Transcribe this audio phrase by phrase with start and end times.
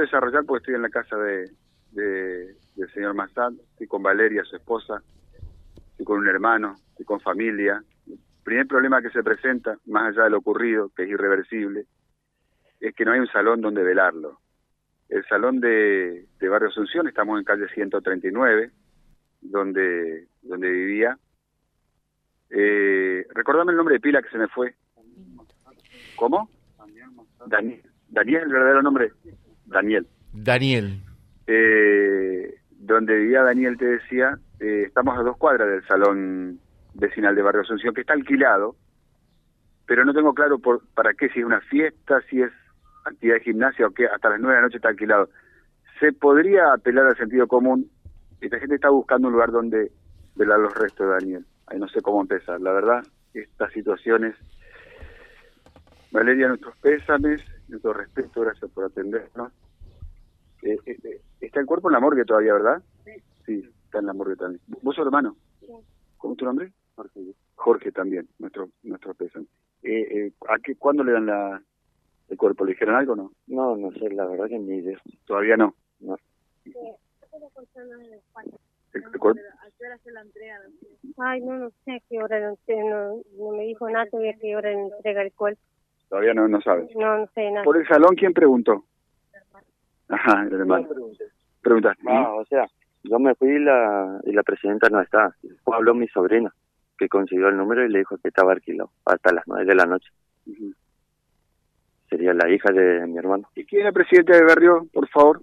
[0.00, 1.50] desarrollar porque estoy en la casa de,
[1.92, 5.02] de- del señor Massad, estoy con Valeria, su esposa,
[5.90, 7.82] estoy con un hermano, estoy con familia.
[8.06, 11.84] El primer problema que se presenta, más allá de lo ocurrido, que es irreversible,
[12.80, 14.40] es que no hay un salón donde velarlo.
[15.08, 18.70] El salón de, de Barrio Asunción, estamos en calle 139,
[19.42, 21.18] donde, donde vivía.
[22.50, 24.74] Eh, recordame el nombre de pila que se me fue.
[26.16, 26.48] ¿Cómo?
[27.46, 27.82] Daniel.
[28.08, 29.12] Daniel, el verdadero nombre.
[29.72, 30.06] Daniel.
[30.32, 31.00] Daniel.
[31.46, 36.60] Eh, donde vivía Daniel, te decía, eh, estamos a dos cuadras del salón
[36.94, 38.76] vecinal de Barrio Asunción, que está alquilado,
[39.86, 42.52] pero no tengo claro por, para qué, si es una fiesta, si es
[43.04, 45.28] actividad de gimnasia o qué, hasta las nueve de la noche está alquilado.
[45.98, 47.90] Se podría apelar al sentido común,
[48.40, 49.90] esta gente está buscando un lugar donde
[50.34, 51.46] velar los restos de Daniel.
[51.66, 52.60] Ahí no sé cómo empezar.
[52.60, 53.02] La verdad,
[53.34, 54.34] estas situaciones...
[56.10, 59.50] Valeria, nuestros pésames, nuestro respeto, gracias por atendernos.
[60.62, 62.82] Eh, eh, eh, está el cuerpo en la morgue todavía, ¿verdad?
[63.04, 63.12] Sí.
[63.46, 64.60] Sí, está en la morgue también.
[64.82, 65.36] ¿Vos sos hermano?
[66.18, 66.72] ¿Cómo es tu nombre?
[66.94, 67.20] Jorge.
[67.56, 69.46] Jorge también, nuestro nuestro pésame.
[69.82, 71.60] Eh, eh, ¿a qué, ¿Cuándo le dan la,
[72.28, 72.64] el cuerpo?
[72.64, 73.32] ¿Le dijeron algo o no?
[73.48, 74.98] No, no sé, la verdad que ni idea.
[75.26, 75.74] Todavía no.
[76.00, 76.16] No.
[78.94, 79.40] El, el cuerpo-
[81.18, 84.32] Ay, no, no sé a qué hora, no, sé, no, no me dijo nada todavía
[84.32, 85.60] a qué hora entrega el cuerpo.
[86.08, 86.94] todavía no, no sabes.
[86.94, 87.64] No, no sé nada.
[87.64, 88.84] ¿Por el salón quién preguntó?
[90.12, 90.88] Ajá, el hermano.
[91.62, 92.02] Preguntaste.
[92.08, 92.66] Ah, o sea,
[93.04, 95.34] yo me fui y la, y la presidenta no está.
[95.42, 96.52] Después habló mi sobrina,
[96.98, 99.86] que consiguió el número y le dijo que estaba alquilado hasta las nueve de la
[99.86, 100.10] noche.
[102.08, 103.48] Sería la hija de mi hermano.
[103.54, 105.40] ¿Y quién es la presidenta del barrio, por favor?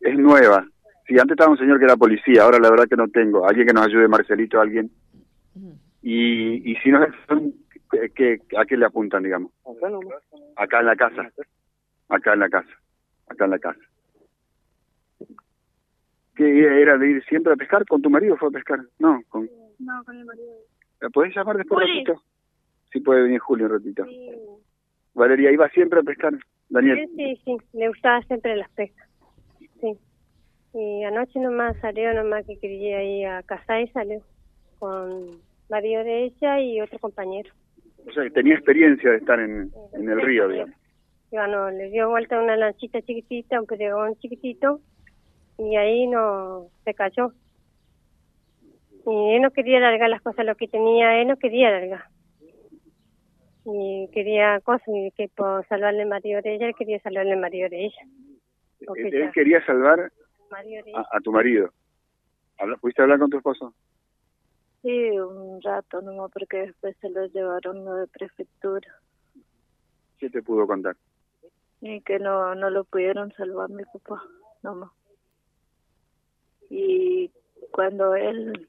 [0.00, 0.66] Es nueva.
[1.06, 3.46] Sí, antes estaba un señor que era policía, ahora la verdad que no tengo.
[3.46, 4.90] Alguien que nos ayude, Marcelito, alguien.
[6.02, 7.00] Y, y si no,
[7.90, 9.52] ¿qué, qué- ¿a qué le apuntan, digamos?
[10.56, 11.30] Acá en la casa.
[12.08, 12.68] Acá en la casa.
[13.28, 13.80] Acá en la casa.
[16.36, 17.84] ¿Qué era de ir siempre a pescar?
[17.86, 18.80] ¿Con tu marido fue a pescar?
[18.98, 19.48] No, con...
[19.80, 20.52] No, con el marido.
[21.00, 22.22] ¿La podés llamar después un ratito?
[22.92, 24.06] Sí puede venir Julio un ratito.
[25.14, 26.34] Valeria, ¿iba siempre a pescar?
[26.68, 27.08] Daniel.
[27.16, 29.08] Sí, sí, sí, le gustaba siempre las pescas.
[29.80, 29.98] Sí.
[30.74, 34.22] Y anoche nomás salió, nomás que quería ir a casar y salió
[34.78, 37.50] con marido de ella y otro compañero.
[38.06, 40.76] O sea, que tenía experiencia de estar en, en el río, digamos.
[41.30, 44.80] Y bueno, le dio vuelta una lanchita chiquitita, un pedregón chiquitito,
[45.58, 47.32] y ahí no se cayó.
[49.06, 52.04] Y él no quería largar las cosas, lo que tenía, él no quería largar.
[53.64, 57.40] Y quería cosas, y que por salvarle el marido de ella, él quería salvarle el
[57.40, 58.02] marido de ella.
[58.80, 61.70] Él, quería salvar a, a tu marido.
[62.80, 63.74] ¿Pudiste hablar con tu esposo?
[64.82, 68.88] Sí, un rato nomás, porque después se lo llevaron lo de prefectura
[70.18, 70.96] ¿Qué te pudo contar?
[71.80, 74.22] Y que no, no lo pudieron salvar mi papá,
[74.62, 74.90] nomás.
[76.70, 77.30] Y
[77.70, 78.68] cuando él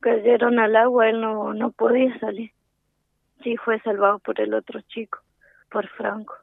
[0.00, 2.52] cayeron al agua, él no, no podía salir.
[3.42, 5.18] Sí, fue salvado por el otro chico,
[5.70, 6.34] por Franco.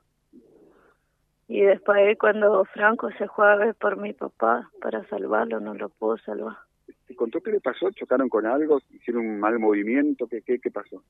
[1.47, 5.90] Y después cuando Franco se fue a ver por mi papá para salvarlo, no lo
[5.90, 6.57] pudo salvar.
[7.06, 7.90] ¿Te contó qué le pasó?
[7.91, 8.81] ¿Chocaron con algo?
[8.90, 10.28] ¿Hicieron un mal movimiento?
[10.28, 11.03] ¿Qué, qué, qué pasó?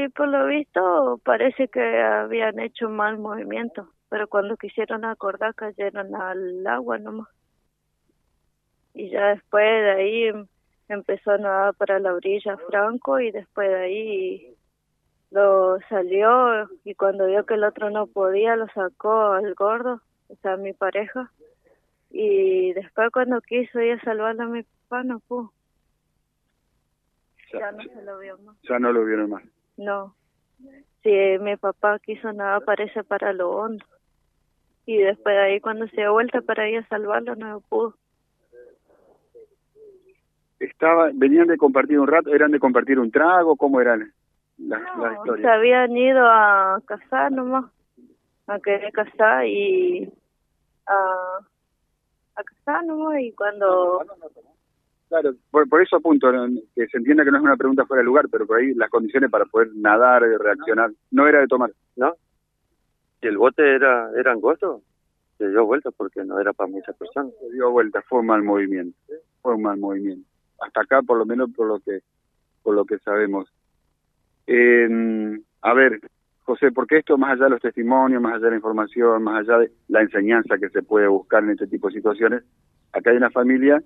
[0.00, 6.14] Y por lo visto parece que habían hecho mal movimiento, pero cuando quisieron acordar cayeron
[6.14, 7.28] al agua nomás.
[8.94, 10.46] Y ya después de ahí em-
[10.88, 14.56] empezó a nadar para la orilla Franco y después de ahí
[15.30, 20.34] lo salió y cuando vio que el otro no podía lo sacó al gordo, o
[20.36, 21.30] sea, mi pareja.
[22.08, 25.52] Y después cuando quiso ir a salvarlo a mi papá no pudo,
[27.52, 28.56] ya no se lo vio más.
[28.62, 29.42] Ya no lo vieron más.
[29.80, 30.14] No.
[31.02, 31.10] Si
[31.40, 33.84] mi papá quiso nada, parece para lo hondo.
[34.84, 37.94] Y después de ahí, cuando se dio vuelta para ir a salvarlo, no pudo.
[40.58, 42.34] Estaba, ¿Venían de compartir un rato?
[42.34, 43.56] ¿Eran de compartir un trago?
[43.56, 44.12] ¿Cómo eran
[44.58, 45.54] las, las No, se historias?
[45.56, 47.64] habían ido a casar nomás.
[48.46, 50.12] A querer casar y
[50.86, 51.38] a,
[52.34, 53.20] a casar nomás.
[53.20, 54.04] Y cuando.
[55.10, 56.30] Claro, por, por eso apunto,
[56.72, 58.88] que se entienda que no es una pregunta fuera de lugar, pero por ahí las
[58.88, 61.72] condiciones para poder nadar y reaccionar, no era de tomar.
[61.96, 62.14] ¿No?
[63.20, 64.82] Si el bote era, era angosto,
[65.36, 67.32] se dio vuelta porque no era para muchas personas.
[67.40, 68.96] Se dio vuelta, fue un mal movimiento,
[69.42, 70.28] fue un mal movimiento.
[70.60, 72.02] Hasta acá, por lo menos por lo que
[72.62, 73.52] por lo que sabemos.
[74.46, 75.98] Eh, a ver,
[76.44, 79.58] José, porque esto más allá de los testimonios, más allá de la información, más allá
[79.58, 82.44] de la enseñanza que se puede buscar en este tipo de situaciones,
[82.92, 83.82] acá hay una familia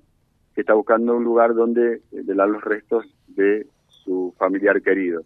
[0.55, 5.23] que está buscando un lugar donde velar los restos de su familiar querido.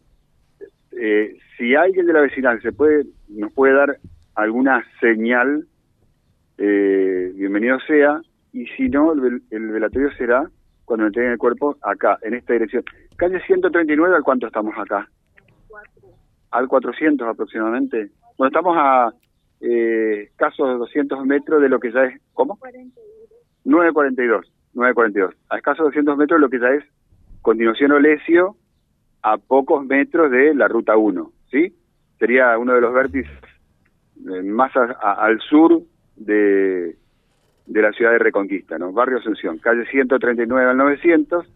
[0.92, 3.98] Eh, si alguien de la vecinal se puede, nos puede dar
[4.34, 5.66] alguna señal
[6.56, 8.20] eh, bienvenido sea,
[8.52, 10.50] y si no, el, el velatorio será
[10.84, 12.82] cuando entreguen el cuerpo acá, en esta dirección.
[13.16, 15.08] Calle 139, ¿al cuánto estamos acá?
[16.50, 18.10] Al 400 aproximadamente.
[18.36, 19.12] Bueno, estamos a
[19.60, 22.20] eh, escasos 200 metros de lo que ya es...
[22.32, 22.58] ¿Cómo?
[23.64, 24.46] 942.
[24.78, 25.34] 942.
[25.50, 26.84] A escasos 200 metros lo que ya es
[27.42, 28.56] continuación Olesio,
[29.22, 31.74] a pocos metros de la ruta 1, ¿sí?
[32.18, 33.32] Sería uno de los vértices
[34.28, 35.82] eh, más al sur
[36.16, 36.96] de,
[37.66, 38.92] de la ciudad de Reconquista, ¿no?
[38.92, 41.46] Barrio Asunción, calle 139 al 900,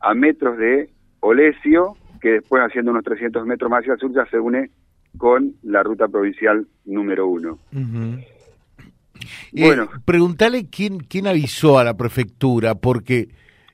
[0.00, 0.90] a metros de
[1.20, 4.70] Olesio, que después haciendo unos 300 metros más hacia el sur ya se une
[5.18, 7.58] con la ruta provincial número uno.
[7.72, 8.26] Eh,
[9.52, 13.28] bueno, preguntale quién quién avisó a la prefectura, porque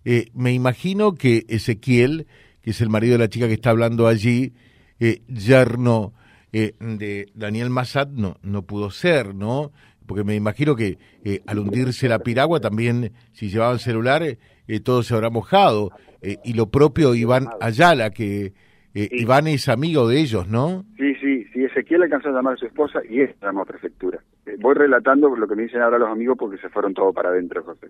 [0.05, 2.27] eh, me imagino que Ezequiel,
[2.63, 4.53] que es el marido de la chica que está hablando allí,
[5.01, 6.13] eh, yerno
[6.53, 9.73] eh, de Daniel Massad, no no pudo ser, ¿no?
[10.09, 15.05] porque me imagino que eh, al hundirse la piragua también, si llevaban celular, eh, todo
[15.05, 15.91] se habrá mojado.
[16.23, 18.55] Eh, y lo propio Iván Ayala, que
[18.95, 20.85] Iván es amigo de ellos, ¿no?
[20.97, 24.19] Sí, sí, sí, Ezequiel alcanzó a llamar a su esposa y es la prefectura.
[24.59, 27.63] Voy relatando lo que me dicen ahora los amigos porque se fueron todos para adentro,
[27.63, 27.89] José.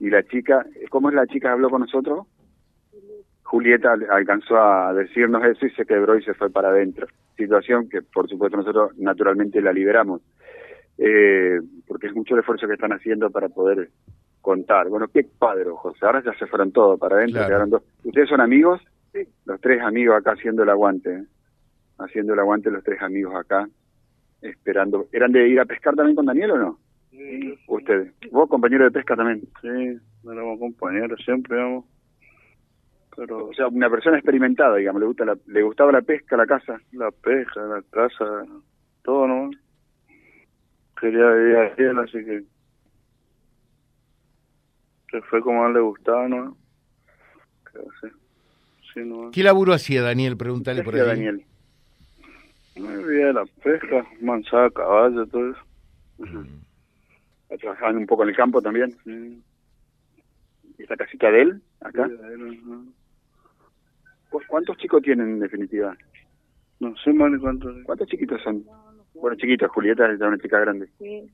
[0.00, 2.26] Y la chica, ¿cómo es la chica que habló con nosotros?
[3.42, 7.06] Julieta alcanzó a decirnos eso y se quebró y se fue para adentro.
[7.36, 10.22] Situación que, por supuesto, nosotros naturalmente la liberamos
[10.98, 13.90] eh, porque es mucho el esfuerzo que están haciendo para poder
[14.40, 14.88] contar.
[14.88, 16.04] Bueno, qué padre, José.
[16.04, 17.82] Ahora ya se fueron todos para adentro, quedaron dos.
[18.04, 18.80] ¿Ustedes son amigos?
[19.12, 19.26] Sí.
[19.44, 21.12] Los tres amigos acá haciendo el aguante.
[21.12, 21.24] ¿eh?
[21.98, 23.68] Haciendo el aguante los tres amigos acá,
[24.42, 25.06] esperando.
[25.12, 26.78] ¿Eran de ir a pescar también con Daniel o no?
[27.10, 27.58] Sí.
[27.66, 28.12] Ustedes.
[28.30, 29.42] ¿Vos, compañero de pesca también?
[29.60, 29.98] Sí,
[30.30, 31.84] éramos compañeros siempre, vamos.
[33.16, 36.46] Pero, o sea, una persona experimentada, digamos, le gusta la, le gustaba la pesca, la
[36.46, 36.80] casa.
[36.92, 38.44] La pesca, la casa,
[39.02, 39.50] todo, ¿no?
[41.02, 42.44] quería vivir a así que
[45.08, 46.56] que fue como a él le gustaba, ¿no?
[48.94, 49.30] Sí, ¿no?
[49.30, 50.38] ¿Qué laburo hacía Daniel?
[50.38, 51.06] Pregúntale por ahí.
[51.06, 51.44] Daniel?
[52.76, 55.60] Me vivía de la pesca, manzada, caballo, todo eso.
[56.18, 56.62] Uh
[57.60, 58.92] ¿Trabajaban un poco en el campo también?
[59.04, 59.42] Sí.
[60.78, 62.08] ¿Y esta casita de él, acá?
[62.08, 62.60] Sí, de él,
[64.48, 65.94] ¿Cuántos chicos tienen en definitiva?
[66.80, 67.76] No sé más ni cuántos.
[67.84, 68.64] ¿Cuántos chiquitos son?
[69.14, 70.88] Bueno, chiquitos, Julieta es una chica grande.
[70.98, 71.30] Sí,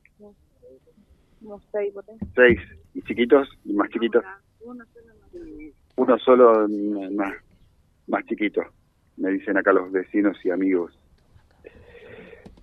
[1.39, 1.93] unos seis,
[2.35, 2.59] Seis.
[2.93, 3.47] ¿Y chiquitos?
[3.63, 4.23] ¿Y más chiquitos?
[5.95, 6.67] Uno solo.
[7.11, 7.33] más,
[8.07, 8.61] más chiquito,
[9.17, 10.97] me dicen acá los vecinos y amigos.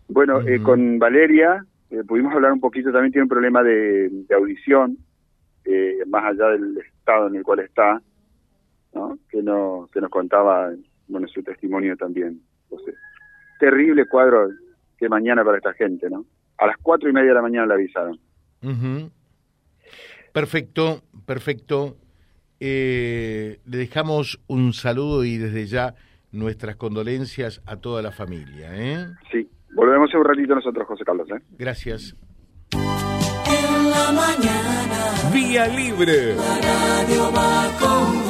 [0.09, 4.99] Bueno, eh, con Valeria eh, pudimos hablar un poquito, también tiene un problema de, audición,
[5.65, 8.01] eh, más allá del estado en el cual está,
[8.95, 9.19] ¿no?
[9.29, 10.71] que, no, que nos contaba,
[11.09, 12.41] bueno, su testimonio también.
[12.65, 12.95] Entonces,
[13.59, 14.49] terrible cuadro
[14.99, 16.25] que mañana para esta gente, ¿no?
[16.59, 18.19] A las cuatro y media de la mañana le avisaron.
[20.33, 21.97] Perfecto, perfecto.
[22.59, 25.95] Eh, le dejamos un saludo y desde ya
[26.33, 28.71] nuestras condolencias a toda la familia.
[28.73, 29.07] ¿eh?
[29.31, 29.49] Sí,
[30.19, 31.29] un ratito nosotros, José Carlos.
[31.31, 31.43] ¿eh?
[31.59, 32.15] Gracias.
[32.73, 35.31] En la mañana.
[35.33, 36.35] Vía Libre.
[36.35, 38.26] La radio va con